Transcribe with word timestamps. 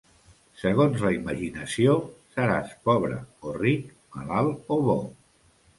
Segons 0.61 1.03
la 1.07 1.11
imaginació, 1.17 1.95
seràs 2.37 2.75
pobre 2.91 3.21
o 3.51 3.57
ric, 3.61 3.89
malalt 4.19 4.75
o 4.79 4.85
bo. 4.91 4.99